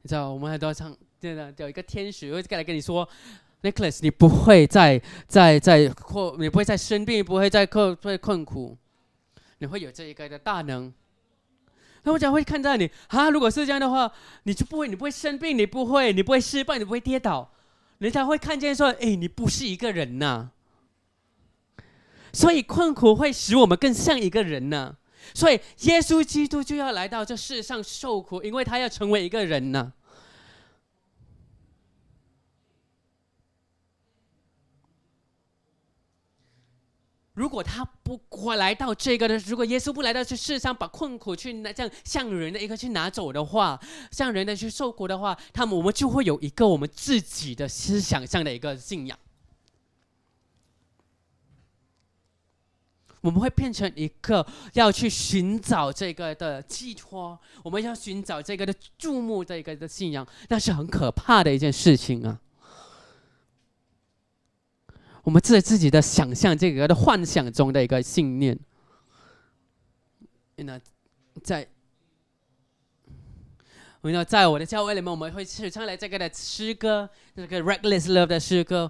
[0.00, 3.06] 你知道，我们很多唱，真的有一个天使会过来跟你说。
[3.62, 8.76] Nicholas，你不会再、再、再困，你不会再生病，不会再困、会困苦，
[9.58, 10.92] 你会有这一个的大能。
[12.04, 13.30] 那我将会看到你啊！
[13.30, 14.12] 如果是这样的话，
[14.44, 17.50] 你就不会，你不会生病，你不会，你不会失败，你不会跌倒，
[17.98, 20.50] 人家会看见说：“哎，你不是一个人呐。”
[22.32, 24.96] 所以困苦会使我们更像一个人呢。
[25.34, 29.92] 所以耶稣基督就要来到这世上受苦，因为他要成为一个人呢。
[37.36, 43.78] 如果他不过来到这个的，如果耶稣不来到这世上，把困苦去拿这样像人的一个去拿走的话，
[44.10, 49.18] 像人的去受苦的话，他们我们就会有一个我们自己的思想上的一个信仰，
[53.20, 62.40] 我们会变成一个要去寻找这个的寄托，我们要寻找这个的注目这个的信仰，那是很可怕的一件事情啊。
[65.26, 68.56] 我们在自己的想象，这个的幻想中的一个信念。
[70.54, 70.80] 那
[71.42, 71.66] 在，
[74.02, 78.88] 我讲在我的教会里面，我们会去唱来这个的诗歌，这个 reckless love 的诗歌。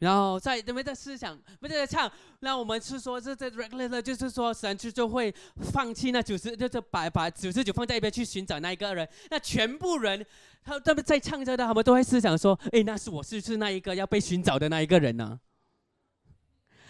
[0.00, 2.10] 然后在你们在思想，不是在唱，
[2.40, 5.32] 那我们是说，这这 reckless 就是说，神就就会
[5.72, 10.26] 放弃那九十，就是把把九十九放在一边去寻找那一个人，那全部人。
[10.62, 15.40] 他他们在唱着的，他们都会思想说：“哎，那是我是是那一个要被寻找的那一个人呢？”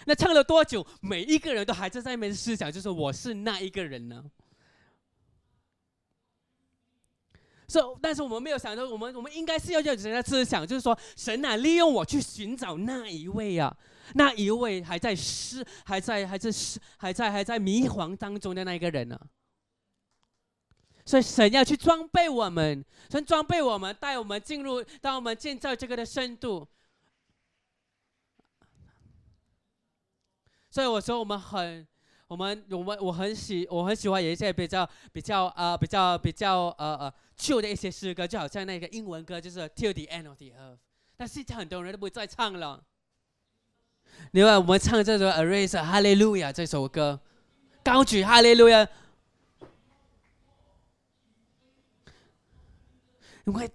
[0.07, 0.85] 那唱了多久？
[1.01, 4.25] 每一个人都还在在那边思想，就是我是那一个人呢。
[7.71, 13.73] 所以，但是我们没有想到，我们我们应该是要有人的思想，就是说，神啊，利用我去寻找那一位啊，
[14.15, 19.17] 那一位还在失、还在、还在失、还在、还在迷惘当中的那一个人呢。
[21.07, 26.67] 所以，神要去装备我们，神装备我们，带我们进入，当我们建造这个的深度。
[30.73, 31.87] 所以我说，我们很。
[32.31, 40.79] 我们我们我很喜我很喜欢有一些比较比较呃比较比较呃呃旧的一些诗歌，就好像那个英文歌就是 Till the End of the Earth，
[41.17, 42.85] 但现在很多人都不会再唱了。
[44.33, 47.21] 另外，我们唱这首 Arise Hallelujah 这首歌，
[47.83, 48.87] 高举 Hallelujah》。
[53.47, 53.71] 因为。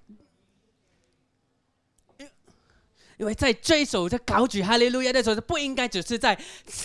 [3.17, 6.37] 因为在这一首在高举哈利路亚的时候，不应该只是在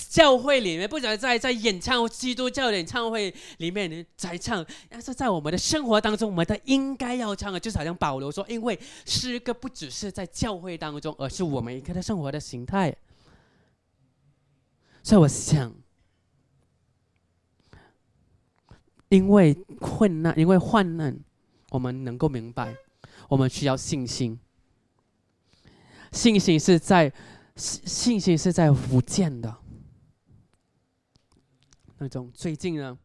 [0.09, 12.95] 教会里面，不只在在演唱基督教演唱会里面才唱，但是在我们的生活当中，我们都应该要唱的，就是好像保罗说，因为诗歌不只是在教会当中，而是我们一个的生活的形态。
[15.03, 15.75] 所以我想，
[19.09, 21.19] 因为困难，因为患难，
[21.71, 22.77] 我们能够明白，
[23.29, 24.39] 我们需要信心。
[26.13, 27.13] 信心是在
[27.57, 29.55] 信信心是在福建的
[31.99, 32.31] 那种。
[32.33, 32.97] 最近呢，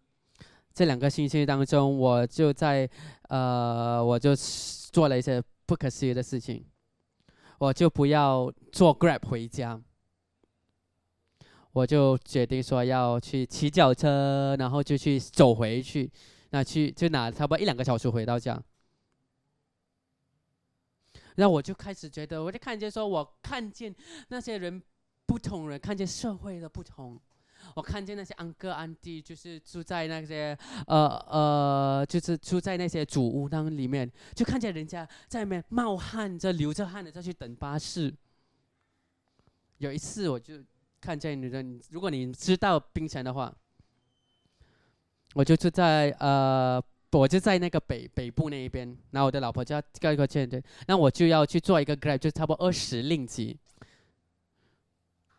[0.74, 2.90] 这两个星期当中，我就在
[3.30, 6.66] 呃，我就做了一些不可思议的事情。
[7.58, 9.82] 我就不要坐 Grab 回家，
[11.72, 16.12] 我就决定说要去骑脚车，然后就去走回去，
[16.50, 18.62] 那去就拿差不多一两个小时回到家。
[21.36, 23.94] 然后我就开始觉得，我就看见说，我看见
[24.30, 24.82] 那些人
[25.26, 27.20] 不同人，看见社会的不同，
[27.76, 38.14] 我看见那些安哥安弟，就是住在那些呃呃，就是住在那些主屋当里面，就看见人家在那边冒汗着、流着汗的在去等巴士。
[39.80, 40.64] 有一次我就
[41.02, 43.54] 看见你人，如果你知道冰城的话，
[45.34, 46.82] 我就住在呃。
[47.20, 53.58] 我就在那个北北部那一边，然后我的老婆就要叫一个车，对，那我就要去做一个 grab，就差不多二十令吉。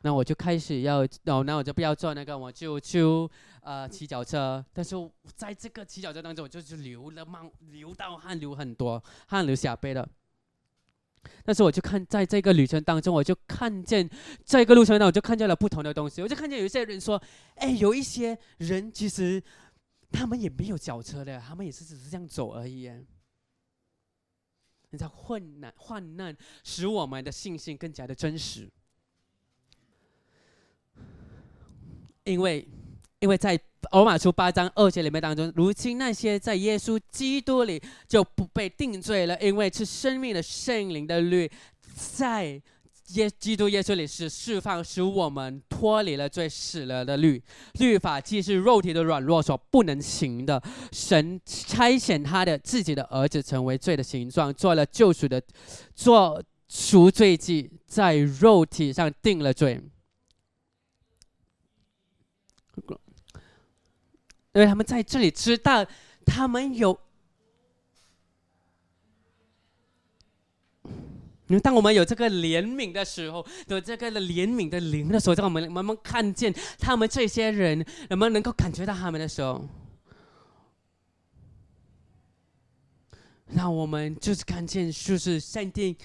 [0.03, 3.29] 那我就开始要，哦，那我就不要做那个，我就就
[3.63, 4.65] 呃骑脚车。
[4.73, 4.95] 但是
[5.35, 10.09] 在这个骑脚车当中，我就是流了冒流到汗流很多，汗流浃背了。
[11.45, 14.09] 但是我就看在这个旅程当中，我就看见
[14.45, 16.23] 这个路程当中，我就看见了不同的东西。
[16.23, 17.21] 我就看见有一些人说，
[17.57, 19.43] 哎，有一些人其实。
[20.17, 22.91] 他们也没有脚车的，他们也是只是这样走而已。
[24.91, 28.71] 你知道，困难、患难使我们的信心更加的真实，
[32.25, 32.67] 因为，
[33.19, 33.61] 因为在
[33.93, 41.51] 罗马书八章二节里面当中，如今那些在耶稣基督里就不被定罪了，因为是生命的圣灵的律
[41.95, 42.63] 在。
[43.15, 47.41] 耶，基督耶稣里是释放，使我们脱离了罪死了的律。
[47.75, 55.41] 律法既是肉体的软弱所不能行的，神差遣他的自己的儿子成为罪的形状，做了救赎的，
[55.95, 59.81] 做赎罪祭，在肉体上定了罪。
[64.53, 65.87] 因为他们在这里知道，
[66.25, 66.99] 他们有。
[71.49, 79.65] 因为当我们有这个怜悯的时候，有这个怜悯的灵的时候，当我们慢慢看见他们这些人，我们能够感觉到他们的时候，
[83.47, 85.97] 那我们就是看见，就是上帝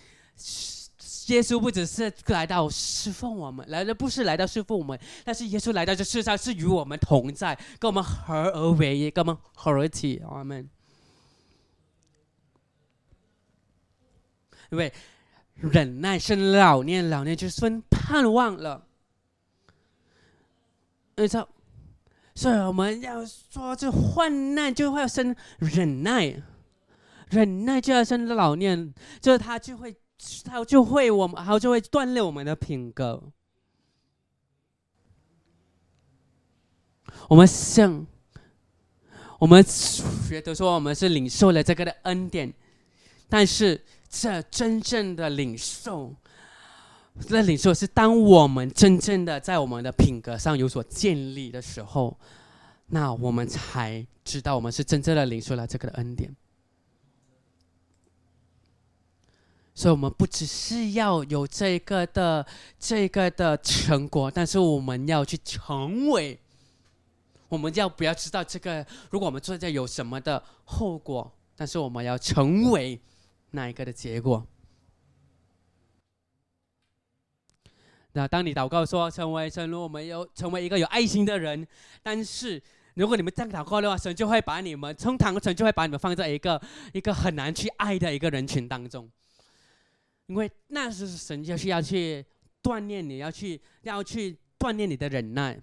[1.30, 10.70] 耶稣不只是来到侍奉我们，来的不是来到侍奉我们，但是耶稣来到这世上是与我们同在，跟我们合而为一，跟我们合而起，我们，
[14.70, 14.94] 因为。
[15.62, 18.88] 忍耐生老念，老念就生盼望了。
[21.18, 21.48] 你知道，
[22.34, 26.42] 所以我们要说，这患难就会生忍耐，
[27.30, 29.96] 忍耐就要生老念，就是他就会，
[30.44, 33.22] 他就会我们，然后就会锻炼我们的品格。
[37.30, 38.08] 我们像，
[39.38, 39.64] 我们
[40.28, 42.52] 觉得说我们是领受了这个的恩典，
[43.30, 43.80] 但是。
[44.12, 46.14] 这真正的领受，
[47.30, 52.20] 那领受是当我们真正的在我们的品格上有所建立的时候，
[52.88, 56.36] 那我们才知道我们是真正的领受了这个的恩典。
[59.74, 62.46] 所以，我们不只是要有这个的
[62.78, 66.38] 这个的成果，但是我们要去成为。
[67.48, 68.86] 我们要不要知道这个？
[69.10, 71.32] 如果我们做这有什么的后果？
[71.56, 73.00] 但是我们要成为
[73.52, 74.46] 哪一个的结果？
[78.14, 81.66] 那当你祷告说成为成为我们有成为一个有爱心的人，
[82.04, 82.62] 但是
[82.96, 89.10] 如果你们这样祷告的话，神就会把你们从堂神就会把你们放在一个一个很难去爱的一个人群当中。
[90.26, 92.26] 因为那是神就是要去
[92.62, 95.58] 锻炼你，要去要去锻炼你的忍耐。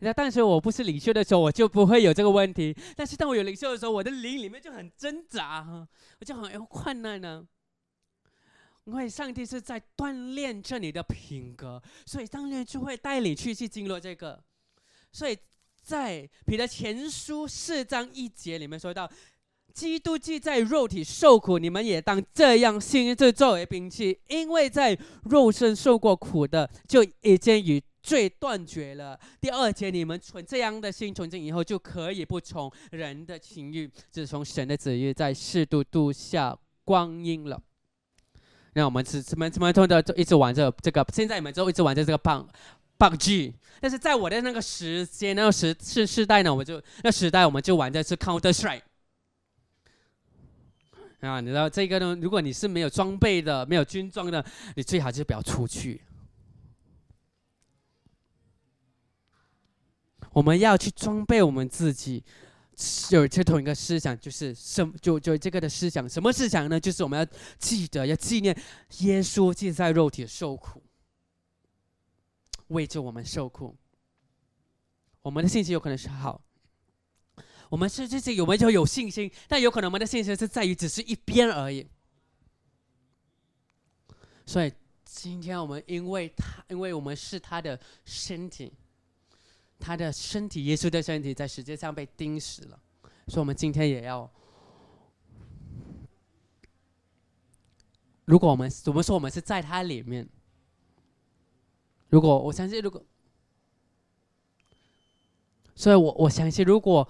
[0.00, 2.76] 那但是我不是领袖的时候，我就不会有这个问题。
[2.94, 5.86] 但是当我有领袖的时候，我的灵里面就很挣扎，
[6.20, 7.46] 我就很有困难呢。
[8.84, 14.42] 因为上帝是在锻炼着你的品格，所以上帝就会带你去去经历这个。
[15.12, 15.36] 所以。
[15.86, 19.08] 在彼得前书四章一节里面说到，
[19.72, 24.98] 基督既在肉体受苦，你们也当这样心智作为兵器，因为在
[25.30, 29.18] 肉身受过苦的，就已经与罪断绝了。
[29.40, 37.60] 第二节，你们存这样的心，纯净以后，就可以不从人的情欲，只从神的旨意，在适度度下光阴了。
[38.74, 42.48] 那我们是怎么怎么通的，就一直玩着这个，现在你们就一直玩着这个棒。
[42.98, 48.80] 棒剧，但是在我的那个时间，那个时世世代呢，我就那时代我们就玩的是 Counter Strike
[51.20, 52.16] 啊，你知道这个呢？
[52.22, 54.42] 如果你是没有装备的、没有军装的，
[54.76, 56.00] 你最好就不要出去。
[60.36, 62.22] 我们要去装备我们自己，
[63.08, 66.78] 有这同一个思想，就是什就就这个的思想，什么思想呢？
[66.78, 67.24] 就是我们要
[67.58, 68.54] 记得要纪念
[68.98, 70.82] 耶稣既在肉体受苦。
[72.66, 73.74] 为着我们受苦，
[75.22, 76.42] 我们的信心有可能是好，
[77.70, 79.32] 我们是这些有没有有信心？
[79.48, 81.88] 但有可能我们的信心是在于只是一边而已。
[84.44, 84.70] 所以
[85.02, 88.74] 今天我们因为他，因为我们是他的身体，
[89.78, 92.80] 他的身体，耶稣的身体在世界上被钉死了，
[93.28, 94.30] 所以我们今天也要。
[98.24, 100.28] 如果我们我们说我们是在他里面。
[102.08, 103.04] 如果我相信，如果，
[105.74, 107.06] 所以我我相信，如果，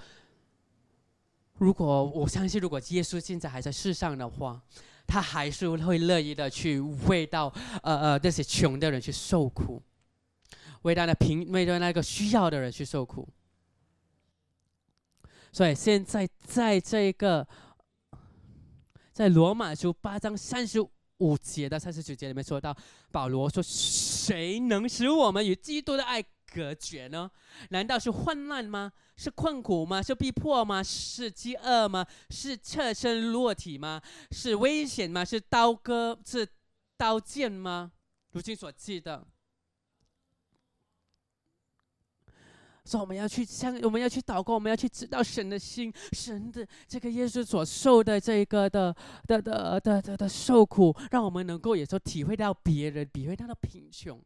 [1.59, 4.61] 如果我相信，如果耶稣现在还在世上的话，
[5.07, 7.53] 他还是会乐意的去为到
[7.83, 9.83] 呃呃那些穷的人去受苦，
[10.87, 13.28] 为到那贫为到那个需要的人去受苦。
[15.53, 17.47] 所以现在在这个
[19.12, 20.91] 在罗马书八章三十五。
[21.41, 22.76] 节到三十九节里面说到，
[23.11, 26.22] 保罗说：“谁能使我们与基督的爱
[26.53, 27.30] 隔绝呢？
[27.70, 28.93] 难道是患难吗？
[29.16, 30.03] 是困苦吗？
[30.03, 30.82] 是逼迫吗？
[30.82, 32.07] 是饥饿吗？
[32.28, 34.03] 是侧身裸体吗？
[34.30, 35.24] 是危险吗？
[35.24, 36.18] 是刀割？
[36.22, 36.47] 是
[36.99, 37.93] 刀剑吗？
[38.32, 39.26] 如今所记的。”
[42.87, 48.95] 说我们要去向，我们要去祷告，我们要去知道神的心，神的这个耶稣所受的这个的
[49.26, 54.22] 的的的的的受苦，让我们能够也说体会到别人体会到的贫穷。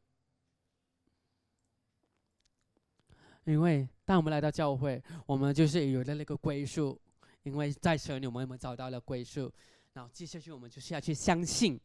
[3.44, 7.00] 因为当我们来到教会，我们就是有了那个归宿，
[7.42, 9.50] 因为在神里我们我们找到了归宿，
[9.94, 11.80] 然后接下去我们就是要去相信，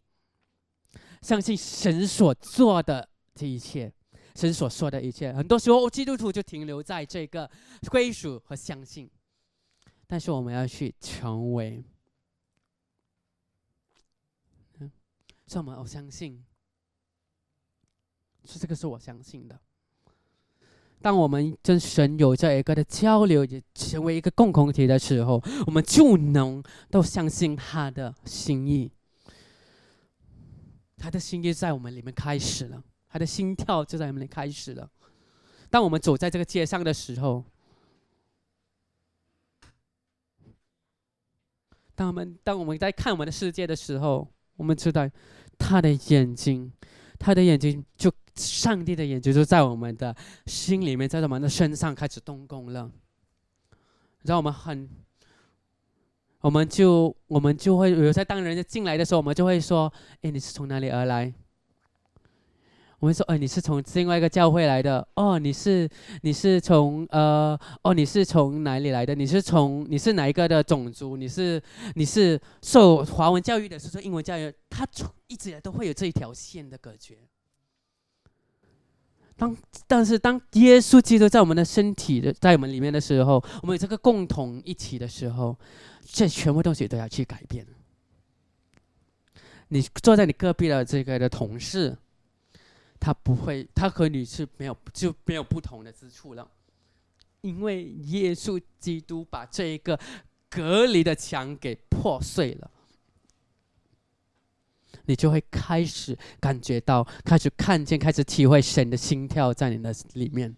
[1.21, 3.91] 相信神所做的这一切。
[4.35, 7.49] 神所说的一切，很多时候基督徒就停留在这个
[7.89, 9.09] 归属和相信，
[10.05, 11.81] 但是我们要去成为，
[14.79, 14.91] 嗯，
[15.47, 15.77] 什么？
[15.79, 16.43] 我相信，
[18.43, 19.57] 是这个是我相信的。
[21.01, 28.91] 当我们跟神有这一个的交流，也成为一个共同体的时候，我们就能都相信他的心意，
[30.97, 32.83] 他的心意在我们里面开始了。
[33.15, 34.91] 他的心跳就在那里开始了。
[35.69, 37.41] 当我们走在这个街上的时候，
[41.95, 45.09] 当我们当我们在看我们的世界的时候，我们知道
[45.57, 46.69] 他的眼睛，
[47.17, 50.13] 他的眼睛就上帝的眼睛就在我们的
[50.45, 52.91] 心里面，在我们的身上开始动工了，
[54.23, 54.89] 让我们很，
[56.41, 59.89] 我们就我们就会有在当人家进来的时候，我们就会说
[60.21, 61.33] ：“哎，你是从哪里而来？”
[63.05, 65.37] 我们说，哎，你是从另外一个教会来的哦？
[65.37, 65.87] 你是
[66.23, 67.93] 你是从呃哦？
[67.93, 69.13] 你是从哪里来的？
[69.13, 71.15] 你是从你是哪一个的种族？
[71.15, 71.61] 你是
[71.93, 74.51] 你是受华文教育的，是受英文教育？
[74.71, 77.15] 他从一直以来都会有这一条线的隔绝。
[79.37, 85.55] 当但是当耶稣基督在我们的身体的在我们里面的时候，我们有这个共同一起的时候，
[86.03, 87.67] 这全部东西都要去改变。
[89.67, 91.95] 你坐在你隔壁的这个的同事，
[93.05, 96.49] 他不会，他和你是没有就没有不同的之处了，
[97.41, 99.99] 因为耶稣基督把这一个
[100.49, 102.71] 隔离的墙给破碎了。
[105.05, 110.55] 你就会开始感觉到，开始看见，开始体会神的心跳在你的里面。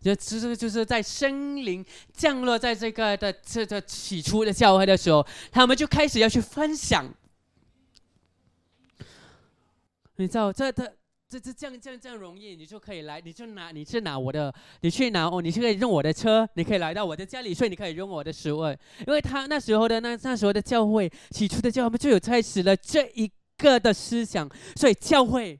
[0.00, 7.12] 就其实就是在生灵降落在这个的这个起初的教会的时候，他们就开始要去分享。
[10.16, 10.96] 你知道，这这。
[11.32, 18.66] 这这这样这样这样容易，你就可以来，你就拿，你去拿我的，你去拿哦，你就可以用我的车，你可以来到我的家里睡，你可以用我的食物，
[19.06, 24.46] 因为他那时候的那那时候的教会起初的教会就有开始了这一个的思想，
[24.76, 25.58] 所以教会，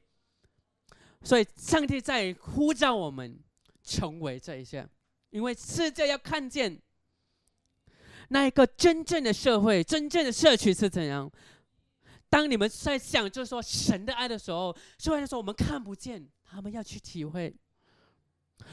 [1.23, 3.41] 所以上帝在呼召我们
[3.83, 4.87] 成为这一些，
[5.31, 6.79] 因为世界要看见
[8.29, 11.33] 那一个真正的社会，真正的社区是怎样。
[12.33, 17.55] 当你们在想，就是说神的爱的时候，虽然说我们看不见，他们要去体会，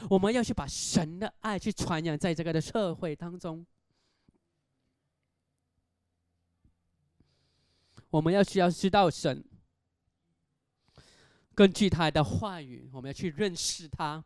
[0.08, 3.66] 我们要去把神的爱去传扬在这个的社会当中，
[8.08, 9.44] 我们要需要知道神，
[11.54, 14.24] 根据他的话语，我们要去认识他，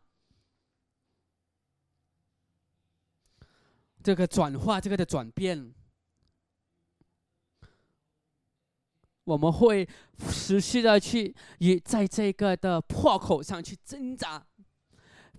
[4.01, 5.74] 这个转化，这个的转变。
[9.25, 9.87] 我们会
[10.29, 14.45] 持续的去与在这个的破口上去挣扎，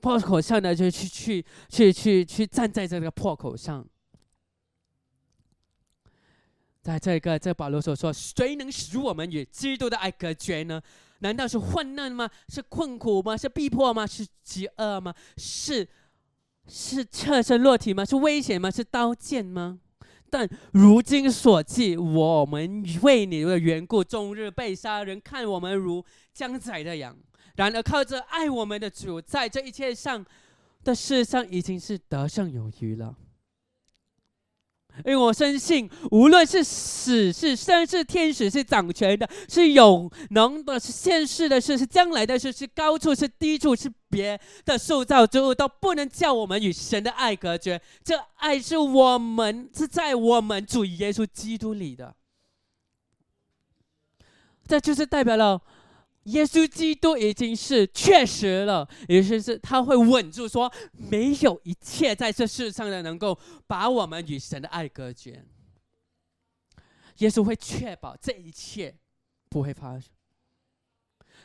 [0.01, 3.87] 破口上呢就去去去去去站在这个破口上，
[6.82, 10.82] 在这个这保罗所说，谁能使我们与基督的爱隔绝呢？
[11.20, 12.28] 难道是患难吗？
[12.49, 13.37] 是困苦吗？
[13.37, 14.07] 是逼迫吗？
[14.07, 15.14] 是饥饿吗？
[15.37, 15.89] 是
[16.68, 18.05] 是侧身落体吗？
[18.05, 18.70] 是危险吗？
[18.70, 19.80] 是刀剑吗？
[20.31, 27.16] 但如今所记，我们为你的缘故，终日被杀人，看我们如将宰的羊。
[27.57, 30.24] 然而靠着爱我们的主，在这一切上
[30.85, 33.16] 的事上，已经是得胜有余了。
[35.05, 47.80] 因为我深信，无论是死是生是天使是掌权的，是有能的，是现世的事，是将来的事，是高处是低处，是别的塑造之物，都不能叫我们与神的爱隔绝。
[48.03, 52.14] 这爱是我们是在我们主耶稣基督里的，
[54.66, 55.61] 这就是代表了。
[56.27, 65.45] 耶稣基督已经是确实了，也就是他会稳住，说没有一切在这世上的能够把我们与神的爱隔绝。
[67.18, 68.95] 耶稣会确保这一切
[69.49, 70.11] 不会发生，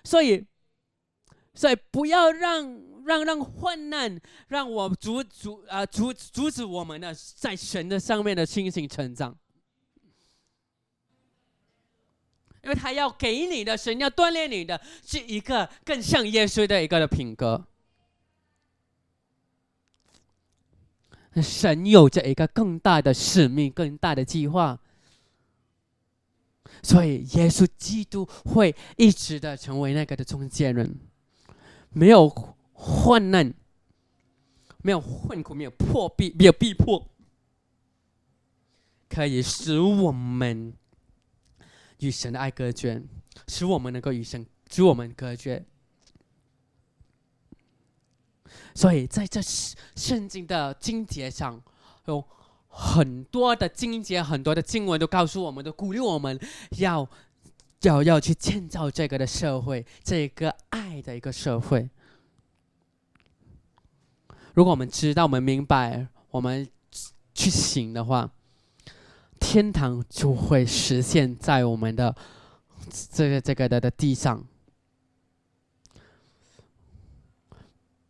[0.04, 0.46] 所以，
[1.54, 9.38] 所以不要让让让患难让我阻阻啊阻阻止我们的在神的上面的清醒成长。
[12.64, 17.66] 因为他要给你的神要锻炼你的是一个更像耶稣的一个的品格，
[21.42, 24.80] 神有着一个更大的使命、更大的计划，
[26.84, 31.00] 所以耶稣基督会一直的成为那个的中间人，
[31.90, 32.30] 没有
[32.74, 33.52] 患难，
[34.84, 37.10] 没有困苦，没有破壁，没有逼迫，
[39.10, 40.74] 可以使我们。
[42.02, 43.02] 与神的爱隔绝，
[43.48, 44.46] 使我们能够与神
[44.76, 45.66] 与我们隔绝。
[48.76, 49.42] 所以在这
[49.96, 51.62] 圣经的经节上，
[52.06, 52.24] 有
[52.68, 56.40] 很多的经节，很多的经文都告诉我们，都鼓励我们
[56.78, 57.08] 要
[57.82, 61.90] 要要去建造这个的社会，这个爱的一个社会。
[64.54, 66.68] 如果我们知道，我们明白，我们
[67.34, 68.32] 去行的话。
[69.42, 72.16] 天堂就会实现在我们的
[73.12, 74.46] 这个这个的的地上，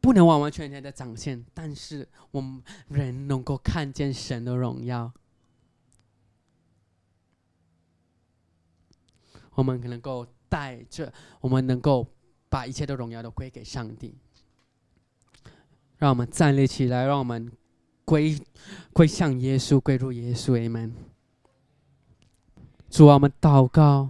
[0.02, 5.12] 不能完完全全的展现，但是我们人能够看见神的荣耀，
[9.54, 12.06] 我们能够带着，我们能够
[12.50, 14.16] 把一切的荣耀都归给上帝。
[15.98, 17.52] 让我们站立起来，让我们
[18.04, 18.38] 归
[18.92, 20.92] 归向耶稣，归入耶稣，amen。
[22.92, 24.10] 主啊，我们祷告，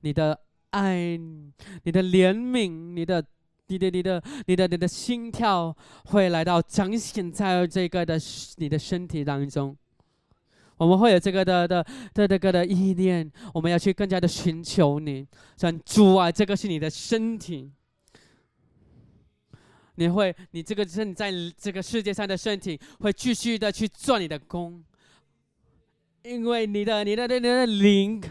[0.00, 0.40] 你的
[0.70, 1.18] 爱，
[1.82, 3.22] 你的怜悯，你的、
[3.66, 8.18] 你的、你的、你的、你的心跳会来到彰显在这个的
[8.56, 9.76] 你的身体当中。
[10.78, 17.70] 我们会有这个的的的这个的意念，我们要去更加的寻求你，像主啊，这个是你的身体，
[19.96, 24.82] 你会，你这个正在这个世界上的身体会继续的去做你的工，
[26.24, 28.22] 因为你的你的你的灵，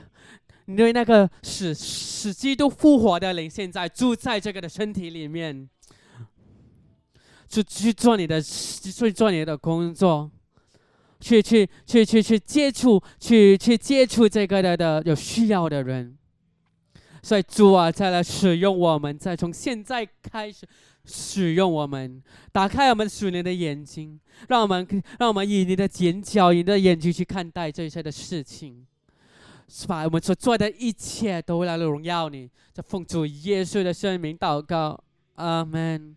[0.66, 5.70] 因为那个使使基督复活的灵现在住在这个的身体里面，
[7.50, 10.32] 去去做你的去做你的工作。
[11.20, 16.18] 去去去去去接触，去去接触这个的的有需要的人，
[17.22, 20.68] 所以主啊，再来使用我们，再从现在开始
[21.06, 22.22] 使用我们，
[22.52, 24.88] 打开我们属灵的眼睛，让我们
[25.20, 28.86] 让我们以你的眼角、你的眼睛去看待这一切的事情，
[29.68, 30.04] 是吧？
[30.04, 35.04] 我们所做的一切都来荣耀你，在奉主耶稣的圣名祷告，
[35.36, 36.16] 阿门。